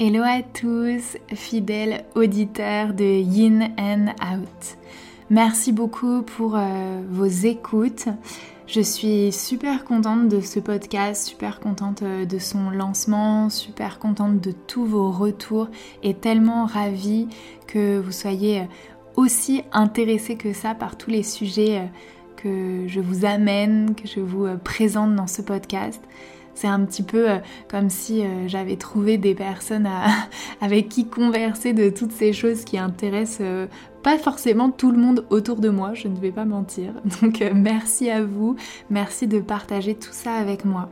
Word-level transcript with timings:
Hello 0.00 0.22
à 0.24 0.40
tous, 0.40 1.18
fidèles 1.34 2.06
auditeurs 2.14 2.94
de 2.94 3.04
Yin 3.04 3.74
and 3.78 4.06
Out. 4.22 4.78
Merci 5.28 5.70
beaucoup 5.70 6.22
pour 6.22 6.56
euh, 6.56 7.02
vos 7.10 7.26
écoutes. 7.26 8.08
Je 8.66 8.80
suis 8.80 9.30
super 9.32 9.84
contente 9.84 10.30
de 10.30 10.40
ce 10.40 10.60
podcast, 10.60 11.28
super 11.28 11.60
contente 11.60 12.00
euh, 12.02 12.24
de 12.24 12.38
son 12.38 12.70
lancement, 12.70 13.50
super 13.50 13.98
contente 13.98 14.40
de 14.40 14.52
tous 14.52 14.86
vos 14.86 15.10
retours 15.10 15.68
et 16.02 16.14
tellement 16.14 16.64
ravie 16.64 17.28
que 17.66 17.98
vous 17.98 18.12
soyez 18.12 18.62
aussi 19.16 19.62
intéressés 19.72 20.36
que 20.36 20.54
ça 20.54 20.74
par 20.74 20.96
tous 20.96 21.10
les 21.10 21.22
sujets 21.22 21.80
euh, 21.80 21.86
que 22.36 22.88
je 22.88 22.98
vous 22.98 23.26
amène, 23.26 23.94
que 23.94 24.08
je 24.08 24.20
vous 24.20 24.46
présente 24.64 25.14
dans 25.14 25.26
ce 25.26 25.42
podcast. 25.42 26.02
C'est 26.54 26.68
un 26.68 26.80
petit 26.84 27.02
peu 27.02 27.30
euh, 27.30 27.38
comme 27.68 27.90
si 27.90 28.22
euh, 28.22 28.46
j'avais 28.46 28.76
trouvé 28.76 29.18
des 29.18 29.34
personnes 29.34 29.88
avec 30.60 30.88
qui 30.88 31.06
converser 31.06 31.72
de 31.72 31.90
toutes 31.90 32.12
ces 32.12 32.32
choses 32.32 32.64
qui 32.64 32.78
intéressent 32.78 33.40
euh, 33.40 33.66
pas 34.02 34.18
forcément 34.18 34.70
tout 34.70 34.90
le 34.90 34.98
monde 34.98 35.24
autour 35.30 35.56
de 35.56 35.68
moi, 35.68 35.94
je 35.94 36.08
ne 36.08 36.16
vais 36.16 36.32
pas 36.32 36.44
mentir. 36.44 36.92
Donc 37.22 37.42
merci 37.54 38.10
à 38.10 38.22
vous, 38.22 38.56
merci 38.90 39.26
de 39.26 39.40
partager 39.40 39.94
tout 39.94 40.12
ça 40.12 40.34
avec 40.34 40.64
moi. 40.64 40.88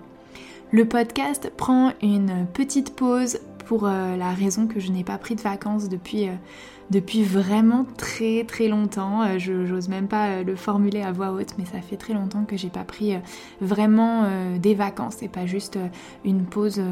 Le 0.73 0.84
podcast 0.84 1.53
prend 1.57 1.92
une 2.01 2.47
petite 2.53 2.95
pause 2.95 3.41
pour 3.70 3.87
la 3.87 4.33
raison 4.33 4.66
que 4.66 4.80
je 4.80 4.91
n'ai 4.91 5.05
pas 5.05 5.16
pris 5.16 5.37
de 5.37 5.41
vacances 5.41 5.88
depuis 5.88 6.28
depuis 6.91 7.23
vraiment 7.23 7.87
très 7.97 8.45
très 8.45 8.69
longtemps. 8.69 9.23
Euh, 9.23 9.38
je 9.38 9.65
j'ose 9.65 9.88
même 9.88 10.09
pas 10.09 10.28
euh, 10.28 10.45
le 10.45 10.56
formuler 10.56 11.02
à 11.02 11.12
voix 11.12 11.33
haute, 11.33 11.55
mais 11.59 11.65
ça 11.65 11.80
fait 11.80 11.97
très 11.97 12.12
longtemps 12.12 12.45
que 12.45 12.56
j'ai 12.56 12.69
pas 12.69 12.84
pris 12.84 13.14
euh, 13.14 13.19
vraiment 13.61 14.27
des 14.59 14.75
vacances 14.75 15.23
et 15.23 15.28
pas 15.28 15.47
juste 15.47 15.78
une 16.25 16.45
pause 16.45 16.83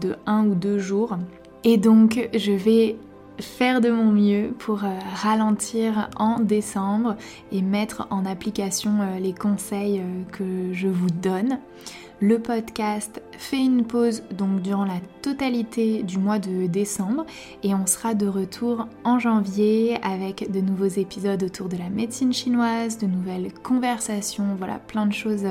de 0.00 0.16
un 0.26 0.46
ou 0.46 0.54
deux 0.54 0.78
jours. 0.78 1.16
Et 1.64 1.76
donc 1.78 2.28
je 2.34 2.52
vais 2.52 2.96
faire 3.38 3.80
de 3.80 3.90
mon 3.90 4.12
mieux 4.12 4.54
pour 4.58 4.82
ralentir 5.14 6.08
en 6.16 6.40
décembre 6.40 7.16
et 7.52 7.62
mettre 7.62 8.06
en 8.10 8.24
application 8.26 8.98
les 9.20 9.32
conseils 9.32 10.02
que 10.32 10.72
je 10.72 10.88
vous 10.88 11.10
donne. 11.10 11.58
Le 12.20 12.38
podcast 12.38 13.20
fait 13.32 13.58
une 13.58 13.84
pause 13.84 14.22
donc 14.30 14.62
durant 14.62 14.86
la 14.86 15.00
totalité 15.20 16.02
du 16.02 16.16
mois 16.16 16.38
de 16.38 16.66
décembre 16.66 17.26
et 17.62 17.74
on 17.74 17.86
sera 17.86 18.14
de 18.14 18.26
retour 18.26 18.88
en 19.04 19.18
janvier 19.18 19.98
avec 20.02 20.50
de 20.50 20.62
nouveaux 20.62 20.86
épisodes 20.86 21.42
autour 21.42 21.68
de 21.68 21.76
la 21.76 21.90
médecine 21.90 22.32
chinoise, 22.32 22.96
de 22.96 23.06
nouvelles 23.06 23.52
conversations, 23.52 24.54
voilà 24.56 24.78
plein 24.78 25.04
de 25.04 25.12
choses 25.12 25.44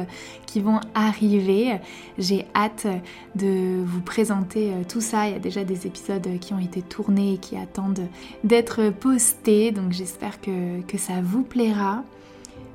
qui 0.48 0.60
vont 0.60 0.80
arriver. 0.96 1.80
J'ai 2.18 2.48
hâte 2.56 2.88
de 3.36 3.84
vous 3.84 4.02
présenter 4.02 4.72
euh, 4.74 4.82
tout 4.90 5.02
ça. 5.02 5.28
Il 5.28 5.34
y 5.34 5.36
a 5.36 5.40
déjà 5.40 5.64
des 5.64 5.86
épisodes 5.86 6.28
qui 6.40 6.56
ont 6.56 6.60
été 6.60 6.82
tournés 6.82 7.36
et 7.36 7.38
qui 7.38 7.58
attendent 7.58 8.08
d'être 8.44 8.90
postés 8.90 9.72
donc 9.72 9.92
j'espère 9.92 10.42
que, 10.42 10.82
que 10.82 10.98
ça 10.98 11.22
vous 11.22 11.44
plaira. 11.44 12.04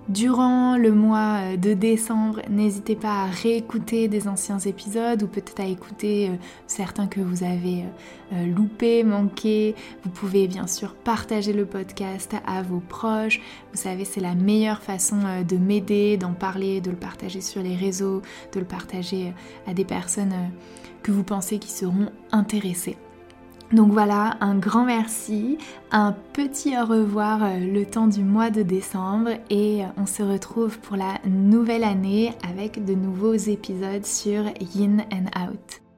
Durant 0.09 0.77
le 0.77 0.93
mois 0.93 1.41
euh, 1.41 1.57
de 1.57 1.73
décembre, 1.73 2.41
n'hésitez 2.49 2.97
pas 2.97 3.25
à 3.25 3.27
réécouter 3.27 4.09
des 4.09 4.27
anciens 4.27 4.59
épisodes 4.59 5.23
ou 5.23 5.29
peut-être 5.29 5.61
à 5.61 5.67
écouter 5.67 6.31
euh, 6.31 6.33
certains 6.67 7.07
que 7.07 7.21
vous 7.21 7.45
avez 7.45 7.85
euh, 8.33 8.47
loupés, 8.47 9.05
manqués. 9.05 9.77
Vous 10.03 10.11
pouvez 10.11 10.49
bien 10.49 10.67
sûr 10.67 10.95
partager 10.95 11.53
le 11.53 11.67
podcast 11.67 12.35
à 12.47 12.63
vos 12.63 12.81
proches. 12.81 13.41
Vous 13.73 13.79
savez, 13.79 14.05
c'est 14.05 14.21
la 14.21 14.35
meilleure 14.35 14.83
façon 14.83 15.19
de 15.49 15.57
m'aider, 15.57 16.17
d'en 16.17 16.33
parler, 16.33 16.81
de 16.81 16.91
le 16.91 16.97
partager 16.97 17.41
sur 17.41 17.63
les 17.63 17.77
réseaux, 17.77 18.23
de 18.53 18.59
le 18.59 18.67
partager 18.67 19.33
à 19.69 19.75
des 19.75 19.85
personnes 19.85 20.35
que 21.03 21.13
vous 21.13 21.25
pensez 21.25 21.59
qui 21.59 21.71
seront 21.71 22.11
intéressées. 22.33 22.97
Donc 23.73 23.93
voilà, 23.93 24.37
un 24.41 24.59
grand 24.59 24.85
merci, 24.85 25.57
un 25.93 26.13
petit 26.33 26.77
au 26.77 26.87
revoir 26.87 27.45
euh, 27.45 27.59
le 27.59 27.87
temps 27.87 28.09
du 28.09 28.25
mois 28.25 28.51
de 28.51 28.63
décembre 28.63 29.31
et 29.49 29.85
euh, 29.85 29.89
on 29.97 30.07
se 30.07 30.25
retrouve 30.25 30.81
pour 30.81 30.97
la 30.97 31.21
nouvelle 31.25 31.85
année 31.85 32.33
avec 32.49 32.85
de 32.85 32.95
nouveaux 32.95 33.35
épisodes 33.35 34.05
sur 34.05 34.43
Yin 34.75 35.05
and 35.13 35.27
Out. 35.41 35.90